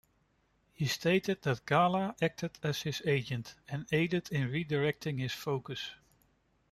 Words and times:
He 0.73 0.87
stated 0.87 1.43
that 1.43 1.63
Gala 1.67 2.15
acted 2.23 2.57
as 2.63 2.81
his 2.81 3.03
agent, 3.05 3.53
and 3.67 3.85
aided 3.91 4.31
in 4.31 4.49
redirecting 4.49 5.19
his 5.19 5.31
focus. 5.33 5.91